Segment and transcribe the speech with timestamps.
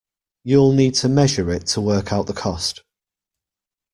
[0.43, 2.81] You'll need to measure it to work out the cost.